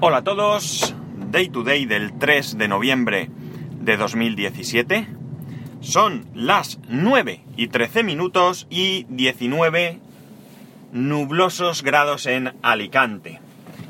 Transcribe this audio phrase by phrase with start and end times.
[0.00, 0.94] Hola a todos,
[1.30, 3.30] Day to Day del 3 de noviembre
[3.80, 5.06] de 2017.
[5.80, 9.98] Son las 9 y 13 minutos y 19
[10.92, 13.40] nublosos grados en Alicante.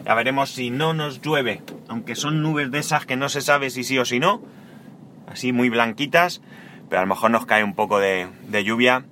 [0.05, 3.71] Ya veremos si no nos llueve, aunque son nubes de esas que no se sabe
[3.71, 4.43] si sí o si no,
[5.29, 6.43] así muy blanquitas,
[6.89, 9.05] pero a lo mejor nos cae un poco de, de lluvia,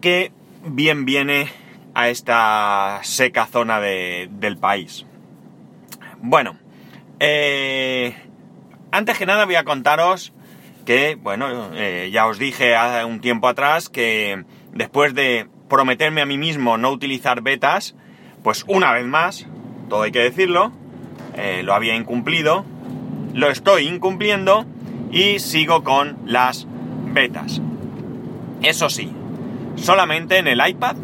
[0.00, 0.32] que
[0.66, 1.48] bien viene
[1.94, 5.06] a esta seca zona de- del país.
[6.26, 6.56] Bueno,
[7.20, 8.14] eh,
[8.90, 10.32] antes que nada voy a contaros
[10.86, 14.42] que, bueno, eh, ya os dije hace un tiempo atrás que
[14.72, 17.94] después de prometerme a mí mismo no utilizar betas,
[18.42, 19.46] pues una vez más,
[19.90, 20.72] todo hay que decirlo,
[21.36, 22.64] eh, lo había incumplido,
[23.34, 24.64] lo estoy incumpliendo
[25.12, 26.66] y sigo con las
[27.12, 27.60] betas.
[28.62, 29.12] Eso sí,
[29.76, 30.96] solamente en el iPad,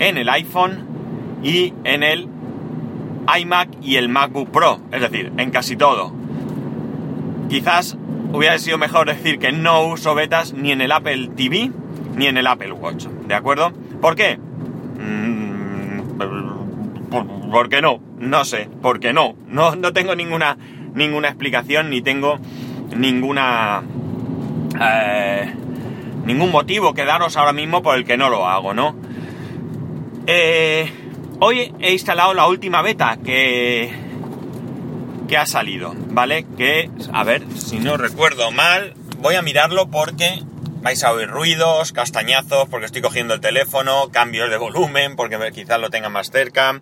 [0.00, 2.33] en el iPhone y en el
[3.38, 6.12] iMac y el MacBook Pro, es decir, en casi todo.
[7.48, 7.96] Quizás
[8.32, 11.70] hubiera sido mejor decir que no uso betas ni en el Apple TV
[12.16, 13.72] ni en el Apple Watch, ¿de acuerdo?
[14.00, 14.38] ¿Por qué?
[14.38, 18.00] Mm, por- ¿Por qué no?
[18.18, 19.34] No sé, ¿por qué no?
[19.48, 20.56] No, no tengo ninguna,
[20.94, 22.38] ninguna explicación ni tengo
[22.96, 23.82] ninguna...
[24.80, 25.54] eh,
[26.26, 28.96] ningún motivo que daros ahora mismo por el que no lo hago, ¿no?
[30.26, 30.90] Eh,
[31.44, 33.92] hoy he instalado la última beta que,
[35.28, 36.46] que ha salido, ¿vale?
[36.56, 40.42] Que, a ver, si no recuerdo mal, voy a mirarlo porque
[40.80, 45.78] vais a oír ruidos, castañazos, porque estoy cogiendo el teléfono, cambios de volumen, porque quizás
[45.78, 46.80] lo tenga más cerca.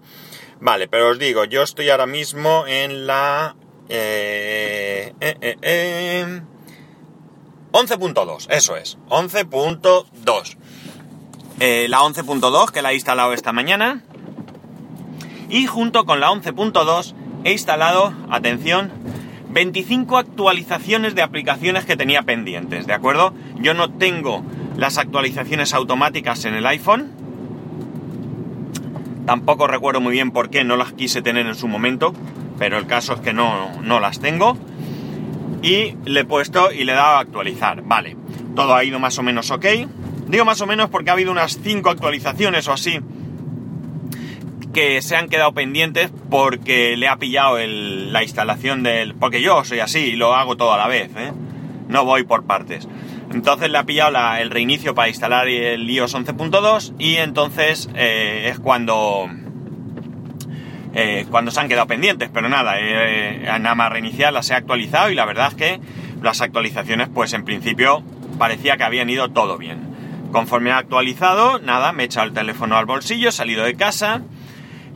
[0.60, 3.56] Vale, pero os digo, yo estoy ahora mismo en la...
[3.88, 6.42] eh, eh, eh, eh,
[7.72, 10.56] 11.2, eso es, 11.2.
[11.58, 14.04] Eh, la 11.2 que la he instalado esta mañana.
[15.52, 17.14] Y junto con la 11.2
[17.44, 18.90] he instalado, atención,
[19.50, 23.34] 25 actualizaciones de aplicaciones que tenía pendientes, ¿de acuerdo?
[23.56, 24.42] Yo no tengo
[24.78, 27.10] las actualizaciones automáticas en el iPhone.
[29.26, 32.14] Tampoco recuerdo muy bien por qué no las quise tener en su momento,
[32.58, 34.56] pero el caso es que no, no las tengo.
[35.60, 37.82] Y le he puesto y le he dado a actualizar.
[37.82, 38.16] Vale,
[38.56, 39.66] todo ha ido más o menos ok.
[40.28, 43.00] Digo más o menos porque ha habido unas 5 actualizaciones o así
[44.72, 49.14] que se han quedado pendientes porque le ha pillado el- la instalación del...
[49.14, 51.32] Porque yo soy así y lo hago todo a la vez, ¿eh?
[51.88, 52.88] No voy por partes.
[53.32, 58.48] Entonces le ha pillado la- el reinicio para instalar el iOS 11.2 y entonces eh,
[58.50, 59.28] es cuando...
[60.94, 65.10] eh, cuando se han quedado pendientes, pero nada, eh, nada más reiniciar las he actualizado
[65.10, 65.80] y la verdad es que
[66.22, 68.02] las actualizaciones pues en principio
[68.38, 69.78] parecía que habían ido todo bien.
[70.32, 74.22] Conforme ha actualizado, nada, me he echado el teléfono al bolsillo, he salido de casa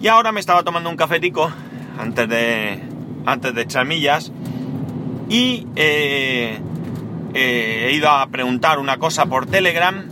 [0.00, 1.50] y ahora me estaba tomando un cafetico
[1.98, 2.80] antes de,
[3.24, 4.32] antes de echar millas
[5.28, 6.58] y eh,
[7.34, 10.04] eh, he ido a preguntar una cosa por Telegram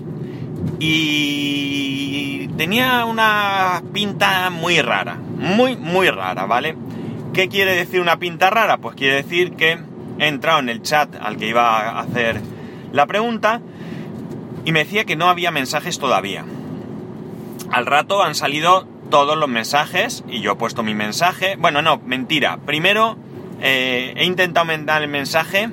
[0.79, 6.77] y tenía una pinta muy rara, muy, muy rara, ¿vale?
[7.33, 8.79] ¿Qué quiere decir una pinta rara?
[8.79, 9.79] Pues quiere decir que
[10.19, 12.41] he entrado en el chat al que iba a hacer
[12.93, 13.61] la pregunta
[14.65, 16.45] y me decía que no había mensajes todavía.
[17.71, 21.57] Al rato han salido todos los mensajes y yo he puesto mi mensaje.
[21.57, 22.59] Bueno, no, mentira.
[22.65, 23.17] Primero
[23.61, 25.69] eh, he intentado mandar el mensaje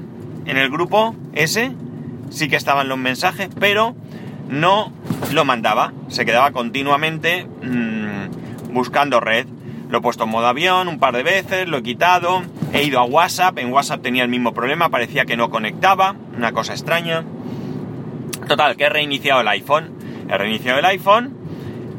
[0.45, 1.71] en el grupo ese,
[2.29, 3.95] sí que estaban los mensajes, pero
[4.49, 4.91] no
[5.33, 5.93] lo mandaba.
[6.07, 9.47] Se quedaba continuamente mm, buscando red.
[9.89, 12.99] Lo he puesto en modo avión un par de veces, lo he quitado, he ido
[12.99, 17.25] a WhatsApp, en WhatsApp tenía el mismo problema, parecía que no conectaba, una cosa extraña.
[18.47, 19.91] Total, que he reiniciado el iPhone.
[20.29, 21.40] He reiniciado el iPhone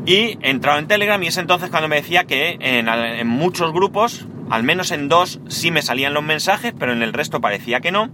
[0.04, 3.72] y he entrado en Telegram y es entonces cuando me decía que en, en muchos
[3.72, 7.80] grupos, al menos en dos, sí me salían los mensajes, pero en el resto parecía
[7.80, 8.10] que no.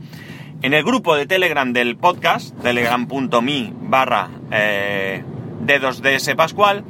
[0.60, 5.22] En el grupo de Telegram del podcast, telegram.me barra eh,
[5.65, 6.84] D2DS Pascual,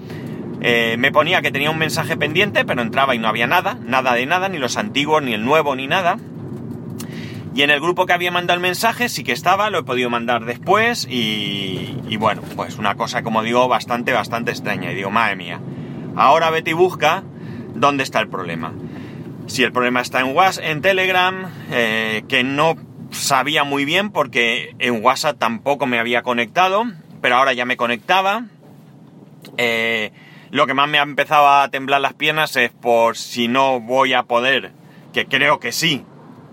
[0.63, 4.15] eh, me ponía que tenía un mensaje pendiente, pero entraba y no había nada, nada
[4.15, 6.17] de nada, ni los antiguos, ni el nuevo, ni nada.
[7.55, 10.11] Y en el grupo que había mandado el mensaje sí que estaba, lo he podido
[10.11, 14.93] mandar después y, y bueno, pues una cosa, como digo, bastante, bastante extraña.
[14.93, 15.61] Y digo, madre mía,
[16.17, 17.25] ahora vete y busca
[17.75, 18.73] dónde está el problema.
[19.47, 22.77] Si el problema está en WhatsApp, en Telegram, eh, que no
[23.11, 26.85] sabía muy bien porque en WhatsApp tampoco me había conectado,
[27.21, 28.45] pero ahora ya me conectaba.
[29.57, 30.13] Eh,
[30.51, 34.13] lo que más me ha empezado a temblar las piernas es por si no voy
[34.13, 34.73] a poder,
[35.13, 36.05] que creo que sí,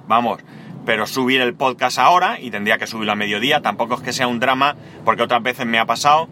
[0.07, 0.41] vamos,
[0.85, 3.61] pero subir el podcast ahora y tendría que subirlo a mediodía.
[3.61, 6.27] Tampoco es que sea un drama, porque otras veces me ha pasado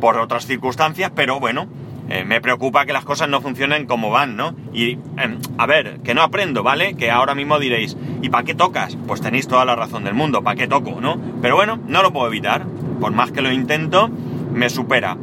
[0.00, 1.66] por otras circunstancias, pero bueno,
[2.10, 4.54] eh, me preocupa que las cosas no funcionen como van, ¿no?
[4.74, 6.94] Y, em, a ver, que no aprendo, ¿vale?
[6.96, 8.96] Que ahora mismo diréis, ¿y para qué tocas?
[9.06, 11.18] Pues tenéis toda la razón del mundo, ¿para qué toco, no?
[11.40, 12.66] Pero bueno, no lo puedo evitar.
[13.00, 14.10] Por más que lo intento,
[14.52, 15.16] me supera.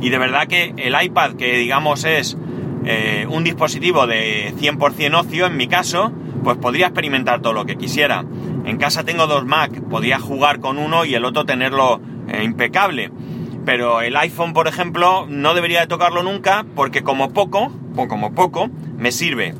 [0.00, 2.36] Y de verdad que el iPad, que digamos es
[2.84, 6.12] eh, un dispositivo de 100% ocio, en mi caso,
[6.44, 8.24] pues podría experimentar todo lo que quisiera.
[8.64, 13.10] En casa tengo dos Mac, podría jugar con uno y el otro tenerlo eh, impecable
[13.64, 18.34] pero el iPhone, por ejemplo, no debería de tocarlo nunca porque como poco, o como
[18.34, 19.54] poco, me sirve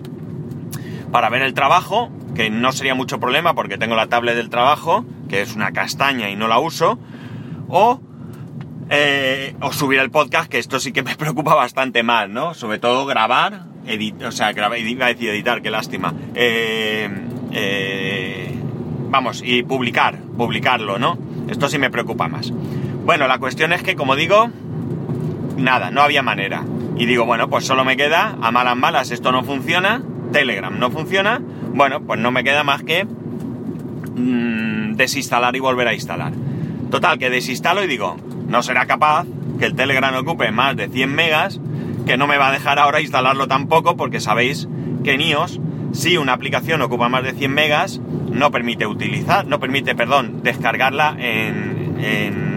[1.10, 5.04] para ver el trabajo, que no sería mucho problema porque tengo la tablet del trabajo,
[5.28, 6.98] que es una castaña y no la uso,
[7.68, 8.00] o,
[8.90, 12.52] eh, o subir el podcast, que esto sí que me preocupa bastante más, ¿no?
[12.54, 16.14] Sobre todo grabar, editar, o sea, grabar, iba a decir editar, qué lástima.
[16.34, 17.08] Eh,
[17.52, 18.54] eh,
[19.10, 21.18] vamos, y publicar, publicarlo, ¿no?
[21.48, 22.52] Esto sí me preocupa más.
[23.04, 24.50] Bueno, la cuestión es que, como digo,
[25.56, 26.64] nada, no había manera.
[26.96, 30.02] Y digo, bueno, pues solo me queda, a malas malas, esto no funciona,
[30.32, 31.40] Telegram no funciona,
[31.72, 36.32] bueno, pues no me queda más que mm, desinstalar y volver a instalar.
[36.90, 38.16] Total, que desinstalo y digo,
[38.48, 39.26] no será capaz
[39.58, 41.60] que el Telegram ocupe más de 100 megas,
[42.06, 44.68] que no me va a dejar ahora instalarlo tampoco, porque sabéis
[45.02, 45.60] que en iOS,
[45.92, 51.16] si una aplicación ocupa más de 100 megas, no permite utilizar, no permite, perdón, descargarla
[51.18, 52.54] en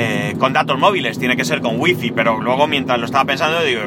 [0.00, 3.60] eh, con datos móviles, tiene que ser con wifi, pero luego mientras lo estaba pensando,
[3.64, 3.80] digo,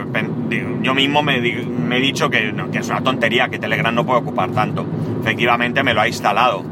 [0.81, 4.85] yo mismo me, he dicho que, es una tontería, que Telegram no puede ocupar tanto.
[5.21, 6.63] Efectivamente me lo ha instalado.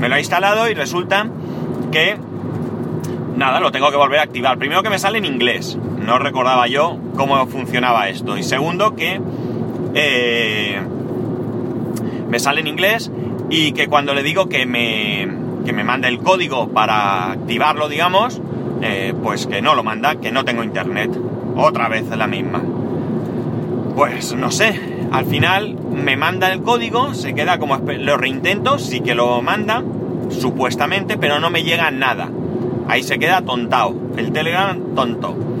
[0.00, 1.28] Me lo ha instalado y resulta
[1.92, 2.16] que,
[3.36, 4.58] nada, lo tengo que volver a activar.
[4.58, 8.36] Primero que me sale en inglés, no recordaba yo cómo funcionaba esto.
[8.36, 9.20] Y segundo que
[9.94, 10.80] eh,
[12.28, 13.10] me sale en inglés
[13.50, 15.28] y que cuando le digo que me,
[15.64, 18.40] que me mande el código para activarlo, digamos,
[18.82, 21.10] eh, pues que no lo manda, que no tengo internet.
[21.56, 22.62] Otra vez la misma.
[23.94, 24.80] Pues no sé,
[25.12, 29.84] al final me manda el código, se queda como lo reintento, sí que lo manda,
[30.30, 32.28] supuestamente, pero no me llega nada.
[32.88, 35.53] Ahí se queda tontado, el Telegram tonto.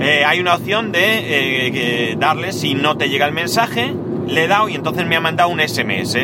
[0.00, 3.94] Eh, hay una opción de eh, darle, si no te llega el mensaje,
[4.26, 6.16] le he dado y entonces me ha mandado un SMS.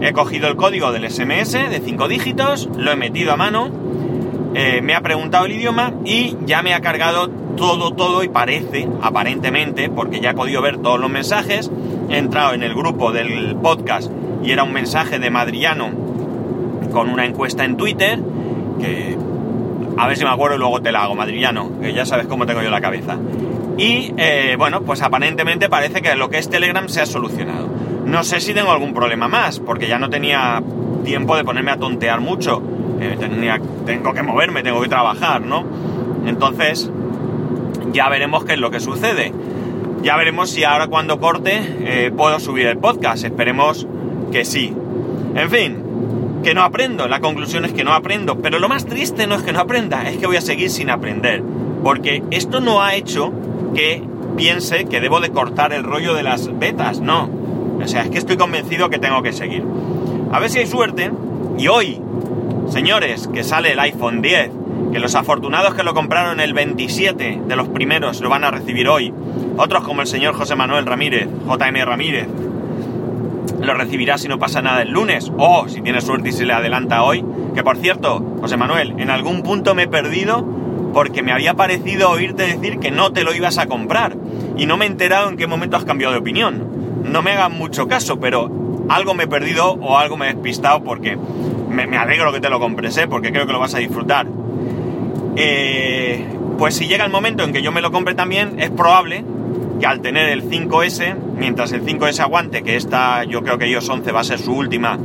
[0.00, 3.88] He cogido el código del SMS de 5 dígitos, lo he metido a mano
[4.54, 8.88] eh, me ha preguntado el idioma y ya me ha cargado todo, todo y parece,
[9.02, 11.70] aparentemente, porque ya he podido ver todos los mensajes,
[12.08, 14.10] he entrado en el grupo del podcast
[14.42, 15.90] y era un mensaje de Madriano
[16.92, 18.20] con una encuesta en Twitter,
[18.80, 19.18] que
[19.98, 22.46] a ver si me acuerdo y luego te la hago, Madriano, que ya sabes cómo
[22.46, 23.16] tengo yo la cabeza.
[23.76, 27.68] Y eh, bueno, pues aparentemente parece que lo que es Telegram se ha solucionado.
[28.04, 30.62] No sé si tengo algún problema más, porque ya no tenía
[31.04, 32.62] tiempo de ponerme a tontear mucho
[33.00, 33.16] eh,
[33.86, 35.64] tengo que moverme, tengo que trabajar, ¿no?
[36.26, 36.90] Entonces,
[37.92, 39.32] ya veremos qué es lo que sucede.
[40.02, 43.24] Ya veremos si ahora cuando corte eh, puedo subir el podcast.
[43.24, 43.86] Esperemos
[44.32, 44.74] que sí.
[45.34, 45.82] En fin,
[46.42, 47.08] que no aprendo.
[47.08, 48.38] La conclusión es que no aprendo.
[48.38, 50.90] Pero lo más triste no es que no aprenda, es que voy a seguir sin
[50.90, 51.42] aprender.
[51.82, 53.32] Porque esto no ha hecho
[53.74, 54.02] que
[54.36, 57.00] piense que debo de cortar el rollo de las betas.
[57.00, 57.30] No.
[57.82, 59.64] O sea, es que estoy convencido que tengo que seguir.
[60.32, 61.10] A ver si hay suerte.
[61.58, 62.00] Y hoy,
[62.70, 64.50] Señores, que sale el iPhone 10,
[64.92, 68.88] que los afortunados que lo compraron el 27 de los primeros lo van a recibir
[68.88, 69.12] hoy.
[69.56, 72.28] Otros como el señor José Manuel Ramírez, JM Ramírez,
[73.60, 76.52] lo recibirá si no pasa nada el lunes o si tiene suerte y se le
[76.52, 77.24] adelanta hoy.
[77.54, 80.46] Que por cierto, José Manuel, en algún punto me he perdido
[80.92, 84.16] porque me había parecido oírte decir que no te lo ibas a comprar
[84.56, 87.02] y no me he enterado en qué momento has cambiado de opinión.
[87.04, 88.50] No me hagan mucho caso, pero
[88.88, 91.18] algo me he perdido o algo me he despistado porque
[91.68, 93.06] me, alegro que te lo compres, ¿eh?
[93.06, 94.26] porque creo que lo vas a disfrutar.
[95.36, 96.26] Eh,
[96.58, 99.24] pues si llega el momento en que yo me lo compre también, es probable
[99.78, 103.88] que al tener el 5S, mientras el 5S aguante, que esta yo creo que iOS
[103.88, 104.98] 11 va a ser su última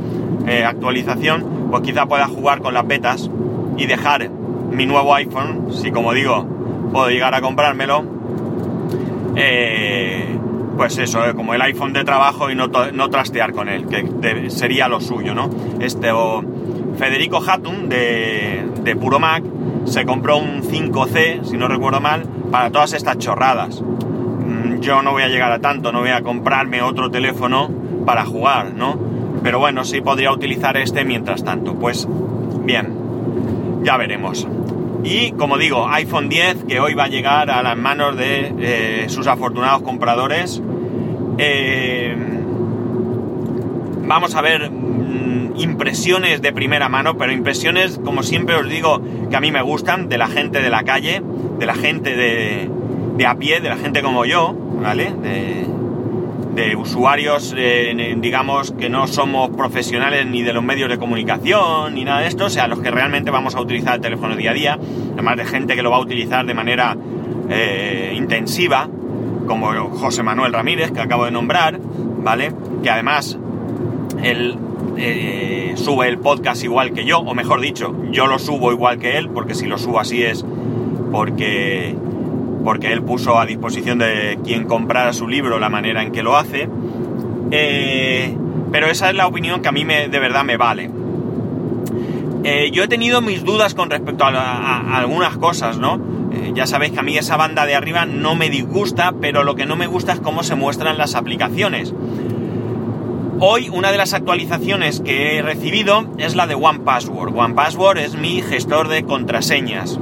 [0.46, 3.30] eh, actualización, pues quizá pueda jugar con las betas
[3.76, 4.30] y dejar
[4.70, 6.46] mi nuevo iPhone, si como digo,
[6.92, 8.04] puedo llegar a comprármelo,
[10.76, 12.70] pues eso, como el iPhone de trabajo y no,
[13.10, 15.50] trastear con él, que sería lo suyo, ¿no?
[15.80, 16.10] Este,
[16.96, 19.42] Federico Hatun de, de Puro Mac
[19.84, 23.82] se compró un 5C, si no recuerdo mal, para todas estas chorradas.
[24.84, 27.70] Yo no voy a llegar a tanto, no voy a comprarme otro teléfono
[28.04, 28.98] para jugar, ¿no?
[29.42, 31.74] Pero bueno, sí podría utilizar este mientras tanto.
[31.74, 32.06] Pues
[32.64, 32.92] bien,
[33.82, 34.46] ya veremos.
[35.02, 39.04] Y como digo, iPhone 10 que hoy va a llegar a las manos de eh,
[39.08, 40.60] sus afortunados compradores.
[41.38, 42.14] Eh,
[44.02, 49.00] vamos a ver mm, impresiones de primera mano, pero impresiones, como siempre os digo,
[49.30, 51.22] que a mí me gustan, de la gente de la calle,
[51.58, 52.70] de la gente de,
[53.16, 55.12] de a pie, de la gente como yo, ¿vale?
[55.12, 55.64] De,
[56.76, 62.20] usuarios, eh, digamos, que no somos profesionales ni de los medios de comunicación ni nada
[62.20, 64.78] de esto, o sea, los que realmente vamos a utilizar el teléfono día a día,
[65.14, 66.96] además de gente que lo va a utilizar de manera
[67.50, 68.88] eh, intensiva,
[69.48, 71.80] como José Manuel Ramírez, que acabo de nombrar,
[72.22, 72.52] ¿vale?
[72.84, 73.36] Que además
[74.22, 74.56] él
[74.96, 79.18] eh, sube el podcast igual que yo, o mejor dicho, yo lo subo igual que
[79.18, 80.44] él, porque si lo subo así es
[81.14, 81.94] porque
[82.64, 86.36] porque él puso a disposición de quien comprara su libro la manera en que lo
[86.36, 86.68] hace.
[87.50, 88.36] Eh,
[88.72, 90.90] pero esa es la opinión que a mí me, de verdad me vale.
[92.42, 96.00] Eh, yo he tenido mis dudas con respecto a, algunas cosas, ¿no?
[96.32, 99.54] Eh, ya sabéis que a mí esa banda de arriba no me disgusta, pero lo
[99.54, 101.94] que no me gusta es cómo se muestran las aplicaciones.
[103.40, 107.34] Hoy una de las actualizaciones que he recibido es la de OnePassword.
[107.34, 109.98] OnePassword es mi gestor de contraseñas.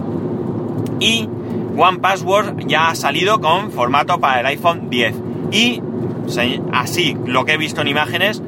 [1.00, 1.28] Y
[1.76, 5.14] One Password ya ha salido con formato para el iPhone 10.
[5.52, 5.82] Y
[6.72, 8.42] así, lo que he visto en imágenes,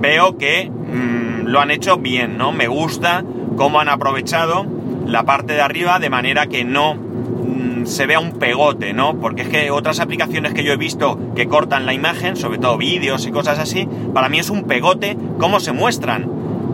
[0.00, 2.52] veo que mm, lo han hecho bien, ¿no?
[2.52, 3.24] Me gusta
[3.56, 4.66] cómo han aprovechado
[5.06, 9.18] la parte de arriba de manera que no mm, se vea un pegote, ¿no?
[9.18, 12.76] Porque es que otras aplicaciones que yo he visto que cortan la imagen, sobre todo
[12.76, 16.30] vídeos y cosas así, para mí es un pegote cómo se muestran.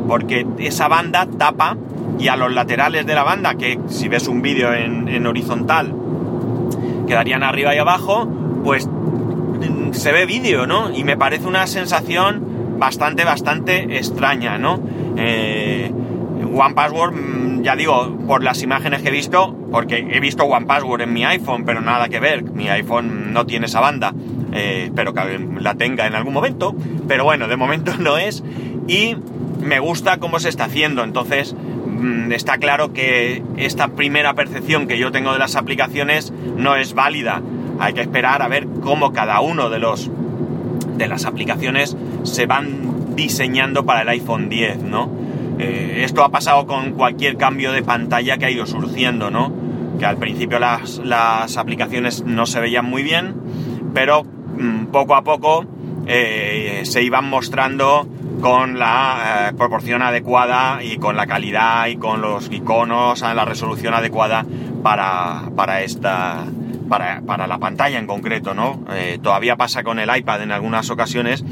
[0.09, 1.79] Porque esa banda tapa
[2.19, 5.95] y a los laterales de la banda, que si ves un vídeo en, horizontal,
[7.07, 8.27] quedarían arriba y abajo,
[8.65, 10.91] pues mm, se ve vídeo, ¿no?
[10.95, 14.81] Y me parece una sensación bastante, bastante extraña, ¿no?
[15.17, 15.93] Eh,
[16.55, 20.67] One Password, mm, ya digo, por las imágenes que he visto, porque he visto One
[20.67, 24.15] Password en mi iPhone, pero nada que ver, mi iPhone no tiene esa banda,
[24.53, 26.75] eh, espero que la tenga en algún momento,
[27.09, 28.45] pero bueno, de momento no es,
[28.87, 29.17] y
[29.61, 31.57] me gusta cómo se está haciendo, entonces
[32.31, 37.43] está claro que esta primera percepción que yo tengo de las aplicaciones no es válida.
[37.79, 40.11] Hay que esperar a ver cómo cada uno de los
[40.97, 45.11] de las aplicaciones se van diseñando para el iPhone 10, ¿no?
[45.59, 49.53] Eh, esto ha pasado con cualquier cambio de pantalla que ha ido surgiendo, ¿no?
[49.99, 53.35] Que al principio las, las aplicaciones no se veían muy bien,
[53.93, 55.65] pero mm, poco a poco
[56.07, 58.07] eh, se iban mostrando
[58.45, 63.95] con la eh, proporción adecuada y con la calidad y con los iconos la resolución
[63.95, 64.45] adecuada
[64.83, 66.45] para, para esta
[66.87, 68.85] para, la pantalla en concreto, ¿no?
[68.93, 71.43] Eh, todavía pasa con el iPad en algunas ocasiones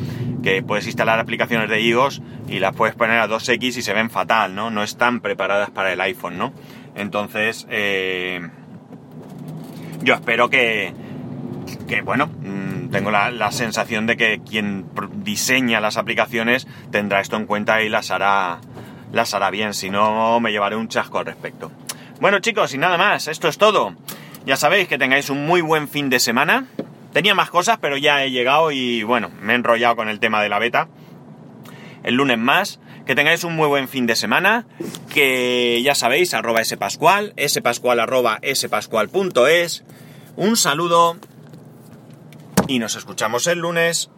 [0.42, 4.10] que puedes instalar aplicaciones de iOS y las puedes poner a 2X y se ven
[4.10, 4.70] fatal, ¿no?
[4.70, 6.52] No están preparadas para el iPhone, ¿no?
[6.94, 8.46] Entonces, eh,
[10.02, 10.92] yo espero que,
[11.88, 12.28] que bueno,
[12.92, 14.86] tengo la, sensación de que quien
[15.24, 18.60] diseña las aplicaciones tendrá esto en cuenta y las hará,
[19.12, 21.72] las hará bien, si no me llevaré un chasco al respecto.
[22.20, 23.96] Bueno chicos, y nada más, esto es todo.
[24.44, 26.66] Ya sabéis que tengáis un muy buen fin de semana.
[27.12, 30.42] Tenía más cosas, pero ya he llegado y bueno, me he enrollado con el tema
[30.42, 30.88] de la beta.
[32.02, 32.78] El lunes más.
[33.06, 34.66] Que tengáis un muy buen fin de semana.
[35.12, 39.84] Que ya sabéis, arroba spascual, spascual arroba spascual.es.
[40.36, 41.18] Un saludo
[42.68, 44.10] y nos escuchamos el lunes.